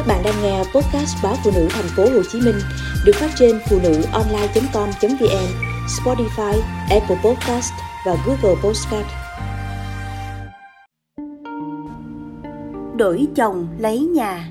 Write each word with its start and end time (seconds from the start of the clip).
Các 0.00 0.06
bạn 0.06 0.22
đang 0.24 0.34
nghe 0.42 0.58
podcast 0.58 1.16
báo 1.22 1.34
phụ 1.44 1.50
nữ 1.54 1.68
thành 1.70 1.84
phố 1.96 2.02
Hồ 2.02 2.22
Chí 2.32 2.40
Minh 2.40 2.54
được 3.04 3.12
phát 3.14 3.30
trên 3.38 3.60
phụ 3.70 3.78
nữ 3.82 4.02
online.com.vn, 4.12 5.48
Spotify, 5.86 6.60
Apple 6.90 7.16
Podcast 7.24 7.72
và 8.06 8.16
Google 8.26 8.60
Podcast. 8.62 9.06
Đổi 12.96 13.26
chồng 13.34 13.68
lấy 13.78 13.98
nhà 13.98 14.48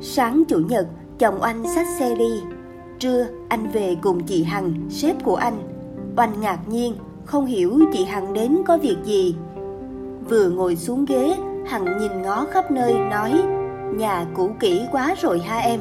Sáng 0.00 0.42
Chủ 0.48 0.58
nhật, 0.58 0.86
chồng 1.18 1.42
anh 1.42 1.64
xách 1.74 1.86
xe 1.98 2.14
đi. 2.14 2.40
Trưa, 2.98 3.26
anh 3.48 3.70
về 3.70 3.96
cùng 4.02 4.24
chị 4.24 4.44
Hằng, 4.44 4.74
sếp 4.90 5.24
của 5.24 5.36
anh. 5.36 5.58
Oanh 6.16 6.40
ngạc 6.40 6.68
nhiên, 6.68 6.94
không 7.24 7.46
hiểu 7.46 7.78
chị 7.92 8.04
Hằng 8.04 8.32
đến 8.32 8.58
có 8.66 8.78
việc 8.78 8.96
gì. 9.04 9.34
Vừa 10.28 10.50
ngồi 10.50 10.76
xuống 10.76 11.04
ghế, 11.04 11.36
Hằng 11.66 11.98
nhìn 11.98 12.22
ngó 12.22 12.46
khắp 12.50 12.70
nơi, 12.70 12.94
nói, 12.98 13.42
Nhà 13.94 14.24
cũ 14.34 14.50
kỹ 14.60 14.86
quá 14.92 15.14
rồi 15.18 15.38
ha 15.40 15.56
em. 15.56 15.80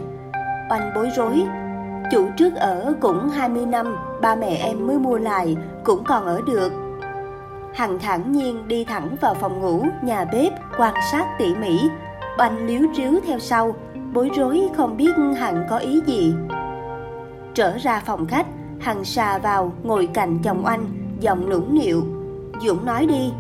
Oanh 0.70 0.92
bối 0.96 1.10
rối, 1.16 1.44
Chủ 2.12 2.26
trước 2.38 2.56
ở 2.56 2.94
cũng 3.02 3.30
20 3.30 3.66
năm, 3.66 3.96
Ba 4.22 4.36
mẹ 4.36 4.56
em 4.56 4.88
mới 4.88 5.00
mua 5.00 5.18
lại, 5.18 5.58
Cũng 5.84 6.04
còn 6.04 6.26
ở 6.26 6.42
được. 6.42 6.72
Hằng 7.74 8.00
thản 8.00 8.32
nhiên 8.32 8.68
đi 8.68 8.84
thẳng 8.84 9.16
vào 9.22 9.34
phòng 9.34 9.62
ngủ, 9.62 9.86
Nhà 10.04 10.26
bếp, 10.26 10.54
quan 10.78 10.94
sát 11.12 11.26
tỉ 11.40 11.56
mỉ. 11.56 11.80
Oanh 12.38 12.68
liếu 12.68 12.82
ríu 12.98 13.20
theo 13.28 13.40
sau, 13.40 13.76
Bối 14.14 14.32
rối 14.36 14.70
không 14.78 14.98
biết 14.98 15.12
Hằng 15.38 15.64
có 15.70 15.78
ý 15.78 16.02
gì. 16.06 16.34
Trở 17.54 17.78
ra 17.78 18.02
phòng 18.06 18.28
khách, 18.28 18.46
Hằng 18.80 19.04
xà 19.04 19.38
vào, 19.38 19.72
ngồi 19.84 20.10
cạnh 20.14 20.40
chồng 20.44 20.66
Oanh, 20.66 20.86
Giọng 21.20 21.50
nũng 21.50 21.80
nịu. 21.80 22.04
Dũng 22.62 22.86
nói 22.86 23.06
đi. 23.06 23.34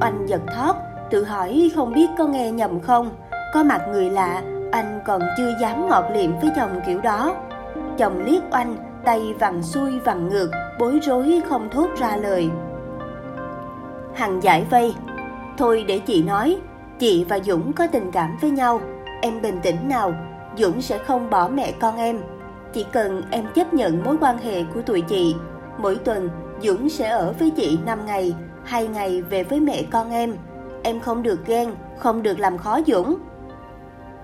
Oanh 0.00 0.28
giật 0.28 0.40
thót 0.56 0.76
tự 1.12 1.24
hỏi 1.24 1.70
không 1.74 1.92
biết 1.92 2.06
có 2.18 2.26
nghe 2.26 2.50
nhầm 2.50 2.80
không. 2.80 3.10
Có 3.54 3.62
mặt 3.62 3.80
người 3.92 4.10
lạ, 4.10 4.42
anh 4.72 5.00
còn 5.06 5.22
chưa 5.36 5.54
dám 5.60 5.88
ngọt 5.88 6.04
liệm 6.14 6.30
với 6.40 6.50
chồng 6.56 6.80
kiểu 6.86 7.00
đó. 7.00 7.34
Chồng 7.98 8.24
liếc 8.24 8.42
oanh 8.50 8.76
tay 9.04 9.34
vặn 9.38 9.62
xuôi 9.62 9.98
vặn 9.98 10.28
ngược, 10.28 10.50
bối 10.78 10.98
rối 11.02 11.42
không 11.48 11.68
thốt 11.70 11.88
ra 11.98 12.16
lời. 12.16 12.50
Hằng 14.14 14.42
giải 14.42 14.64
vây. 14.70 14.94
Thôi 15.58 15.84
để 15.88 15.98
chị 15.98 16.22
nói, 16.22 16.58
chị 16.98 17.24
và 17.28 17.38
dũng 17.40 17.72
có 17.72 17.86
tình 17.86 18.10
cảm 18.12 18.36
với 18.40 18.50
nhau. 18.50 18.80
Em 19.22 19.42
bình 19.42 19.60
tĩnh 19.62 19.88
nào, 19.88 20.14
dũng 20.56 20.82
sẽ 20.82 20.98
không 20.98 21.30
bỏ 21.30 21.48
mẹ 21.48 21.72
con 21.80 21.96
em. 21.96 22.20
Chỉ 22.72 22.86
cần 22.92 23.22
em 23.30 23.44
chấp 23.54 23.74
nhận 23.74 24.04
mối 24.04 24.16
quan 24.20 24.38
hệ 24.38 24.62
của 24.74 24.82
tụi 24.82 25.00
chị, 25.00 25.36
mỗi 25.78 25.96
tuần 25.96 26.30
dũng 26.60 26.88
sẽ 26.88 27.08
ở 27.08 27.34
với 27.38 27.50
chị 27.50 27.78
5 27.86 28.06
ngày, 28.06 28.34
hai 28.64 28.86
ngày 28.86 29.22
về 29.22 29.44
với 29.44 29.60
mẹ 29.60 29.82
con 29.90 30.10
em 30.10 30.36
em 30.82 31.00
không 31.00 31.22
được 31.22 31.46
ghen, 31.46 31.74
không 31.98 32.22
được 32.22 32.40
làm 32.40 32.58
khó 32.58 32.80
Dũng. 32.86 33.16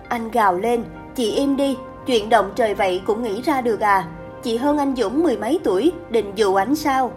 Anh 0.08 0.30
gào 0.30 0.56
lên, 0.56 0.84
chị 1.14 1.30
im 1.30 1.56
đi, 1.56 1.76
chuyện 2.06 2.28
động 2.28 2.50
trời 2.54 2.74
vậy 2.74 3.02
cũng 3.06 3.22
nghĩ 3.22 3.42
ra 3.42 3.60
được 3.60 3.80
à. 3.80 4.08
Chị 4.42 4.56
hơn 4.56 4.78
anh 4.78 4.96
Dũng 4.96 5.22
mười 5.22 5.36
mấy 5.36 5.60
tuổi, 5.64 5.92
định 6.10 6.32
dụ 6.34 6.54
ánh 6.54 6.74
sao? 6.74 7.12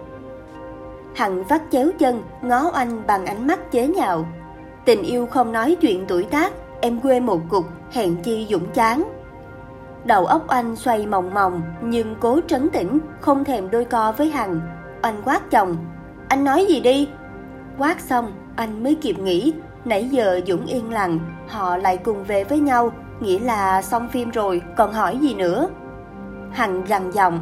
Hằng 1.16 1.44
vắt 1.44 1.62
chéo 1.72 1.88
chân, 2.00 2.24
ngó 2.42 2.72
anh 2.74 3.08
bằng 3.08 3.26
ánh 3.26 3.48
mắt 3.48 3.72
chế 3.72 3.88
nhạo. 3.88 4.26
Tình 4.86 5.04
yêu 5.04 5.26
không 5.26 5.52
nói 5.52 5.78
chuyện 5.82 6.06
tuổi 6.08 6.24
tác, 6.24 6.54
em 6.82 7.00
quê 7.00 7.20
một 7.20 7.40
cục, 7.50 7.66
hẹn 7.92 8.16
chi 8.24 8.48
Dũng 8.50 8.66
chán. 8.74 9.04
Đầu 10.06 10.26
óc 10.26 10.48
anh 10.48 10.76
xoay 10.76 11.08
mòng 11.08 11.34
mòng, 11.34 11.62
nhưng 11.82 12.16
cố 12.20 12.40
trấn 12.48 12.70
tĩnh, 12.70 13.00
không 13.20 13.44
thèm 13.44 13.72
đôi 13.72 13.86
co 13.86 14.12
với 14.12 14.30
Hằng. 14.30 14.60
Anh 15.02 15.22
quát 15.26 15.52
chồng, 15.52 15.78
anh 16.28 16.44
nói 16.44 16.66
gì 16.66 16.80
đi? 16.80 17.10
Quát 17.82 18.00
xong, 18.00 18.32
anh 18.56 18.84
mới 18.84 18.96
kịp 18.96 19.20
nghĩ, 19.20 19.54
nãy 19.86 20.08
giờ 20.12 20.42
Dũng 20.48 20.66
yên 20.66 20.90
lặng, 20.90 21.20
họ 21.48 21.78
lại 21.78 21.98
cùng 21.98 22.24
về 22.24 22.44
với 22.44 22.60
nhau, 22.60 22.92
nghĩa 23.20 23.40
là 23.40 23.82
xong 23.82 24.10
phim 24.10 24.30
rồi, 24.30 24.62
còn 24.78 24.94
hỏi 24.94 25.18
gì 25.22 25.34
nữa. 25.34 25.70
Hằng 26.52 26.84
gằn 26.86 27.12
giọng, 27.12 27.40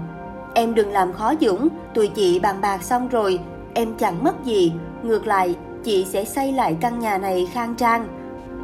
em 0.54 0.76
đừng 0.76 0.92
làm 0.92 1.14
khó 1.14 1.34
Dũng, 1.42 1.68
tụi 1.94 2.08
chị 2.08 2.40
bàn 2.40 2.56
bạc 2.62 2.84
xong 2.84 3.08
rồi, 3.08 3.40
em 3.74 3.96
chẳng 3.98 4.24
mất 4.24 4.46
gì, 4.46 4.74
ngược 5.04 5.28
lại, 5.28 5.56
chị 5.84 6.06
sẽ 6.06 6.26
xây 6.26 6.54
lại 6.54 6.78
căn 6.82 7.00
nhà 7.00 7.18
này 7.18 7.48
khang 7.54 7.76
trang. 7.76 8.08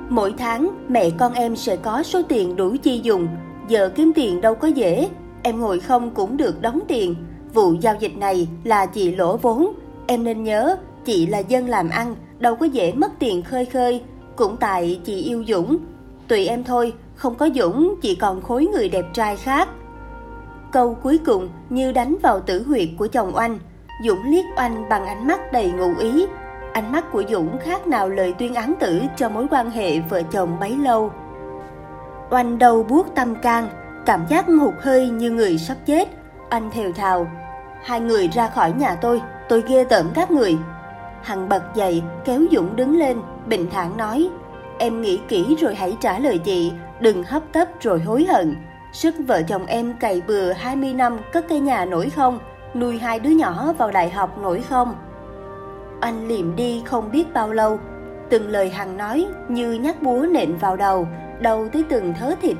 Mỗi 0.09 0.33
tháng, 0.37 0.69
mẹ 0.87 1.09
con 1.09 1.33
em 1.33 1.55
sẽ 1.55 1.75
có 1.75 2.03
số 2.03 2.21
tiền 2.27 2.55
đủ 2.55 2.75
chi 2.83 2.99
dùng, 3.03 3.27
giờ 3.67 3.91
kiếm 3.95 4.11
tiền 4.15 4.41
đâu 4.41 4.55
có 4.55 4.67
dễ, 4.67 5.09
em 5.43 5.61
ngồi 5.61 5.79
không 5.79 6.11
cũng 6.11 6.37
được 6.37 6.61
đóng 6.61 6.79
tiền. 6.87 7.15
Vụ 7.53 7.73
giao 7.81 7.95
dịch 7.99 8.17
này 8.17 8.47
là 8.63 8.85
chị 8.85 9.15
lỗ 9.15 9.37
vốn, 9.37 9.73
em 10.07 10.23
nên 10.23 10.43
nhớ, 10.43 10.77
chị 11.05 11.25
là 11.25 11.39
dân 11.39 11.69
làm 11.69 11.89
ăn, 11.89 12.15
đâu 12.39 12.55
có 12.55 12.65
dễ 12.65 12.93
mất 12.93 13.11
tiền 13.19 13.41
khơi 13.43 13.65
khơi, 13.65 14.01
cũng 14.35 14.57
tại 14.57 14.99
chị 15.03 15.21
yêu 15.21 15.43
Dũng. 15.47 15.77
Tùy 16.27 16.47
em 16.47 16.63
thôi, 16.63 16.93
không 17.15 17.35
có 17.35 17.49
Dũng 17.55 17.95
chị 18.01 18.15
còn 18.15 18.41
khối 18.41 18.65
người 18.65 18.89
đẹp 18.89 19.05
trai 19.13 19.35
khác. 19.35 19.69
Câu 20.71 20.97
cuối 21.03 21.19
cùng 21.25 21.49
như 21.69 21.91
đánh 21.91 22.15
vào 22.23 22.39
tử 22.39 22.63
huyệt 22.67 22.89
của 22.97 23.07
chồng 23.07 23.35
Oanh. 23.35 23.59
Dũng 24.05 24.23
liếc 24.25 24.45
Oanh 24.57 24.89
bằng 24.89 25.05
ánh 25.05 25.27
mắt 25.27 25.53
đầy 25.53 25.71
ngụ 25.71 25.93
ý. 25.99 26.25
Ánh 26.73 26.91
mắt 26.91 27.11
của 27.11 27.23
Dũng 27.29 27.57
khác 27.57 27.87
nào 27.87 28.09
lời 28.09 28.33
tuyên 28.39 28.53
án 28.53 28.73
tử 28.79 29.01
cho 29.17 29.29
mối 29.29 29.45
quan 29.51 29.69
hệ 29.69 29.99
vợ 29.99 30.21
chồng 30.23 30.57
bấy 30.59 30.77
lâu. 30.77 31.11
Oanh 32.29 32.57
đầu 32.57 32.83
buốt 32.83 33.15
tâm 33.15 33.35
can, 33.35 33.67
cảm 34.05 34.25
giác 34.29 34.45
hụt 34.47 34.73
hơi 34.81 35.09
như 35.09 35.31
người 35.31 35.57
sắp 35.57 35.77
chết. 35.85 36.09
Anh 36.49 36.71
thều 36.71 36.91
thào, 36.91 37.27
hai 37.83 37.99
người 37.99 38.27
ra 38.27 38.47
khỏi 38.47 38.73
nhà 38.73 38.95
tôi, 38.95 39.21
tôi 39.49 39.63
ghê 39.67 39.83
tởm 39.83 40.09
các 40.13 40.31
người, 40.31 40.57
Hằng 41.25 41.49
bật 41.49 41.63
dậy, 41.75 42.03
kéo 42.25 42.41
Dũng 42.51 42.75
đứng 42.75 42.97
lên, 42.97 43.17
bình 43.45 43.67
thản 43.71 43.97
nói, 43.97 44.29
em 44.79 45.01
nghĩ 45.01 45.19
kỹ 45.27 45.55
rồi 45.59 45.75
hãy 45.75 45.97
trả 46.01 46.19
lời 46.19 46.37
chị, 46.37 46.71
đừng 46.99 47.23
hấp 47.23 47.43
tấp 47.51 47.67
rồi 47.81 47.99
hối 47.99 48.25
hận. 48.25 48.55
Sức 48.93 49.15
vợ 49.27 49.41
chồng 49.47 49.65
em 49.65 49.93
cày 49.99 50.21
bừa 50.27 50.51
20 50.51 50.93
năm 50.93 51.17
cất 51.33 51.45
cây 51.49 51.59
nhà 51.59 51.85
nổi 51.85 52.09
không, 52.09 52.39
nuôi 52.75 52.97
hai 52.97 53.19
đứa 53.19 53.29
nhỏ 53.29 53.73
vào 53.77 53.91
đại 53.91 54.09
học 54.09 54.37
nổi 54.41 54.61
không? 54.69 54.95
Anh 55.99 56.27
liệm 56.27 56.55
đi 56.55 56.83
không 56.85 57.11
biết 57.11 57.33
bao 57.33 57.53
lâu, 57.53 57.79
từng 58.29 58.47
lời 58.47 58.69
Hằng 58.69 58.97
nói 58.97 59.27
như 59.47 59.71
nhát 59.71 60.01
búa 60.01 60.25
nện 60.31 60.55
vào 60.57 60.75
đầu, 60.75 61.07
đầu 61.39 61.67
tới 61.73 61.83
từng 61.89 62.13
thớ 62.19 62.35
thịt. 62.41 62.57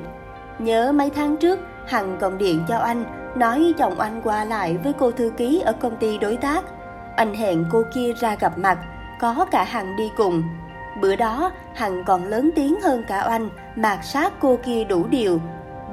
Nhớ 0.58 0.92
mấy 0.92 1.10
tháng 1.10 1.36
trước, 1.36 1.58
Hằng 1.86 2.16
còn 2.20 2.38
điện 2.38 2.64
cho 2.68 2.76
anh, 2.76 3.04
nói 3.36 3.74
chồng 3.78 4.00
anh 4.00 4.20
qua 4.24 4.44
lại 4.44 4.76
với 4.84 4.92
cô 4.92 5.10
thư 5.10 5.30
ký 5.36 5.60
ở 5.60 5.72
công 5.72 5.96
ty 5.96 6.18
đối 6.18 6.36
tác 6.36 6.64
anh 7.16 7.34
hẹn 7.34 7.64
cô 7.70 7.82
kia 7.94 8.12
ra 8.20 8.36
gặp 8.40 8.58
mặt, 8.58 8.78
có 9.20 9.46
cả 9.50 9.64
Hằng 9.64 9.96
đi 9.96 10.10
cùng. 10.16 10.42
Bữa 11.00 11.16
đó, 11.16 11.50
Hằng 11.74 12.04
còn 12.06 12.24
lớn 12.24 12.50
tiếng 12.54 12.80
hơn 12.80 13.04
cả 13.08 13.20
anh, 13.20 13.48
mạt 13.76 13.98
sát 14.04 14.32
cô 14.40 14.58
kia 14.64 14.84
đủ 14.84 15.06
điều. 15.10 15.40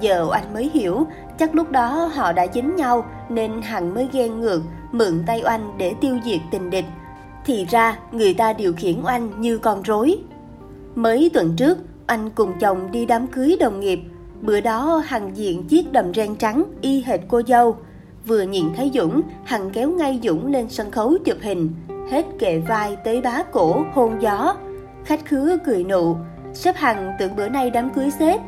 Giờ 0.01 0.27
anh 0.31 0.53
mới 0.53 0.71
hiểu, 0.73 1.07
chắc 1.39 1.55
lúc 1.55 1.71
đó 1.71 2.09
họ 2.13 2.31
đã 2.31 2.47
dính 2.53 2.75
nhau 2.75 3.05
nên 3.29 3.61
Hằng 3.61 3.93
mới 3.93 4.09
ghen 4.11 4.39
ngược, 4.39 4.61
mượn 4.91 5.23
tay 5.27 5.41
anh 5.41 5.77
để 5.77 5.93
tiêu 6.01 6.19
diệt 6.25 6.39
tình 6.51 6.69
địch. 6.69 6.85
Thì 7.45 7.65
ra, 7.65 7.97
người 8.11 8.33
ta 8.33 8.53
điều 8.53 8.73
khiển 8.73 9.03
anh 9.05 9.41
như 9.41 9.57
con 9.57 9.81
rối. 9.81 10.17
Mới 10.95 11.31
tuần 11.33 11.55
trước, 11.57 11.77
anh 12.05 12.29
cùng 12.29 12.53
chồng 12.59 12.91
đi 12.91 13.05
đám 13.05 13.27
cưới 13.27 13.57
đồng 13.59 13.79
nghiệp. 13.79 13.99
Bữa 14.41 14.61
đó 14.61 15.01
Hằng 15.05 15.37
diện 15.37 15.67
chiếc 15.67 15.91
đầm 15.91 16.13
ren 16.13 16.35
trắng 16.35 16.63
y 16.81 17.03
hệt 17.03 17.19
cô 17.27 17.41
dâu. 17.47 17.77
Vừa 18.27 18.41
nhìn 18.41 18.65
thấy 18.75 18.91
Dũng, 18.93 19.21
Hằng 19.43 19.69
kéo 19.69 19.89
ngay 19.89 20.19
Dũng 20.23 20.51
lên 20.51 20.69
sân 20.69 20.91
khấu 20.91 21.17
chụp 21.25 21.37
hình, 21.41 21.69
hết 22.11 22.25
kệ 22.39 22.59
vai 22.59 22.95
tới 23.03 23.21
bá 23.21 23.43
cổ 23.43 23.83
hôn 23.93 24.21
gió. 24.21 24.55
Khách 25.05 25.25
khứa 25.25 25.57
cười 25.65 25.83
nụ, 25.83 26.15
sếp 26.53 26.75
Hằng 26.75 27.11
tưởng 27.19 27.35
bữa 27.35 27.49
nay 27.49 27.69
đám 27.69 27.89
cưới 27.89 28.11
xếp. 28.19 28.39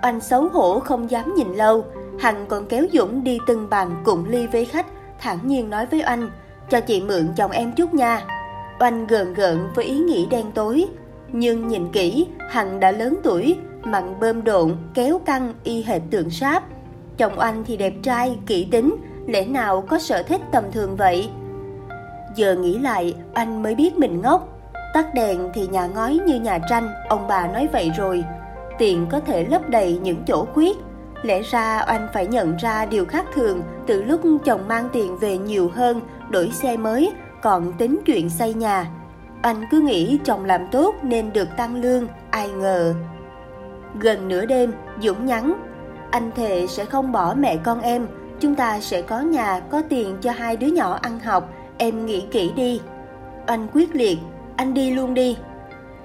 Anh 0.00 0.20
xấu 0.20 0.48
hổ 0.48 0.80
không 0.80 1.10
dám 1.10 1.34
nhìn 1.34 1.52
lâu, 1.52 1.84
Hằng 2.18 2.46
còn 2.48 2.66
kéo 2.66 2.86
Dũng 2.92 3.24
đi 3.24 3.38
từng 3.46 3.70
bàn 3.70 4.02
cùng 4.04 4.24
ly 4.28 4.46
với 4.46 4.64
khách, 4.64 4.86
thản 5.18 5.38
nhiên 5.44 5.70
nói 5.70 5.86
với 5.86 6.00
anh, 6.00 6.30
cho 6.70 6.80
chị 6.80 7.02
mượn 7.02 7.28
chồng 7.36 7.50
em 7.50 7.72
chút 7.72 7.94
nha. 7.94 8.22
Oanh 8.80 9.06
gờn 9.06 9.34
gợn 9.34 9.58
với 9.74 9.84
ý 9.84 9.98
nghĩ 9.98 10.26
đen 10.30 10.44
tối, 10.54 10.86
nhưng 11.32 11.68
nhìn 11.68 11.92
kỹ, 11.92 12.26
Hằng 12.50 12.80
đã 12.80 12.90
lớn 12.90 13.16
tuổi, 13.22 13.56
mặn 13.82 14.20
bơm 14.20 14.44
độn, 14.44 14.76
kéo 14.94 15.18
căng 15.18 15.54
y 15.64 15.82
hệt 15.82 16.02
tượng 16.10 16.30
sáp. 16.30 16.62
Chồng 17.18 17.38
anh 17.38 17.64
thì 17.66 17.76
đẹp 17.76 17.92
trai, 18.02 18.38
kỹ 18.46 18.68
tính, 18.70 18.96
lẽ 19.26 19.44
nào 19.44 19.84
có 19.88 19.98
sở 19.98 20.22
thích 20.22 20.40
tầm 20.52 20.64
thường 20.72 20.96
vậy? 20.96 21.28
Giờ 22.34 22.54
nghĩ 22.54 22.78
lại, 22.78 23.14
anh 23.34 23.62
mới 23.62 23.74
biết 23.74 23.98
mình 23.98 24.20
ngốc. 24.20 24.48
Tắt 24.94 25.14
đèn 25.14 25.48
thì 25.54 25.66
nhà 25.66 25.86
ngói 25.86 26.18
như 26.26 26.40
nhà 26.40 26.58
tranh, 26.70 26.88
ông 27.08 27.26
bà 27.28 27.46
nói 27.46 27.68
vậy 27.72 27.90
rồi. 27.96 28.24
Tiền 28.78 29.06
có 29.10 29.20
thể 29.20 29.44
lấp 29.44 29.68
đầy 29.68 29.98
những 30.02 30.22
chỗ 30.26 30.46
khuyết. 30.54 30.76
Lẽ 31.22 31.42
ra 31.42 31.78
anh 31.78 32.08
phải 32.14 32.26
nhận 32.26 32.56
ra 32.56 32.86
điều 32.86 33.04
khác 33.04 33.26
thường 33.34 33.62
từ 33.86 34.02
lúc 34.02 34.20
chồng 34.44 34.68
mang 34.68 34.88
tiền 34.92 35.18
về 35.18 35.38
nhiều 35.38 35.70
hơn, 35.74 36.00
đổi 36.30 36.50
xe 36.52 36.76
mới, 36.76 37.12
còn 37.42 37.72
tính 37.72 37.98
chuyện 38.06 38.30
xây 38.30 38.54
nhà. 38.54 38.90
Anh 39.42 39.64
cứ 39.70 39.80
nghĩ 39.80 40.18
chồng 40.24 40.44
làm 40.44 40.66
tốt 40.72 40.94
nên 41.02 41.32
được 41.32 41.48
tăng 41.56 41.76
lương, 41.76 42.06
ai 42.30 42.48
ngờ. 42.48 42.94
Gần 44.00 44.28
nửa 44.28 44.46
đêm, 44.46 44.72
Dũng 45.00 45.26
nhắn 45.26 45.54
anh 46.16 46.30
thề 46.36 46.66
sẽ 46.66 46.84
không 46.84 47.12
bỏ 47.12 47.34
mẹ 47.38 47.56
con 47.56 47.80
em, 47.80 48.06
chúng 48.40 48.54
ta 48.54 48.80
sẽ 48.80 49.02
có 49.02 49.20
nhà, 49.20 49.60
có 49.70 49.82
tiền 49.88 50.16
cho 50.20 50.32
hai 50.32 50.56
đứa 50.56 50.66
nhỏ 50.66 50.98
ăn 51.02 51.20
học, 51.20 51.48
em 51.78 52.06
nghĩ 52.06 52.20
kỹ 52.30 52.52
đi. 52.56 52.80
Anh 53.46 53.66
quyết 53.72 53.94
liệt, 53.94 54.18
anh 54.56 54.74
đi 54.74 54.90
luôn 54.90 55.14
đi. 55.14 55.36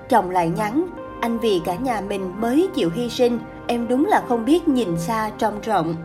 Chồng 0.10 0.30
lại 0.30 0.50
nhắn, 0.50 0.88
Anh 1.22 1.40
vì 1.40 1.62
cả 1.66 1.76
nhà 1.76 2.02
mình 2.02 2.34
mới 2.42 2.68
chịu 2.76 2.90
hy 2.96 3.10
sinh, 3.10 3.40
em 3.68 3.88
đúng 3.88 4.06
là 4.06 4.24
không 4.28 4.46
biết 4.46 4.68
nhìn 4.68 5.00
xa 5.00 5.30
trông 5.38 5.62
rộng. 5.62 5.96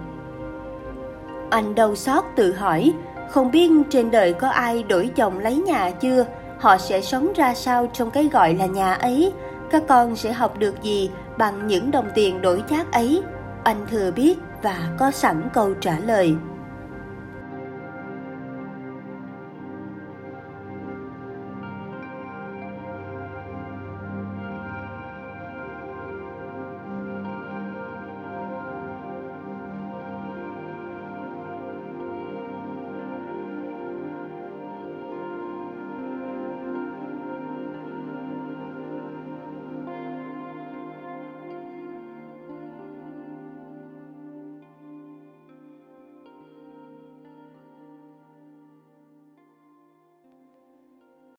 Anh 1.50 1.75
đau 1.75 1.97
xót 1.97 2.25
tự 2.37 2.53
hỏi, 2.53 2.93
không 3.31 3.50
biết 3.50 3.70
trên 3.91 4.11
đời 4.11 4.32
có 4.32 4.49
ai 4.49 4.82
đổi 4.82 5.11
chồng 5.17 5.38
lấy 5.38 5.56
nhà 5.56 5.91
chưa? 5.91 6.26
Họ 6.58 6.79
sẽ 6.79 7.00
sống 7.00 7.32
ra 7.37 7.55
sao 7.55 7.87
trong 7.93 8.11
cái 8.11 8.29
gọi 8.32 8.55
là 8.55 8.67
nhà 8.67 8.94
ấy? 8.94 9.32
Các 9.70 9.82
con 9.88 10.17
sẽ 10.17 10.32
học 10.32 10.58
được 10.58 10.82
gì 10.82 11.11
bằng 11.38 11.67
những 11.67 11.91
đồng 11.91 12.08
tiền 12.14 12.43
đổi 12.43 12.62
chác 12.69 12.93
ấy? 12.93 13.23
Anh 13.66 13.86
thừa 13.90 14.10
biết 14.10 14.34
và 14.62 14.96
có 14.98 15.10
sẵn 15.10 15.48
câu 15.54 15.74
trả 15.80 15.98
lời. 15.98 16.34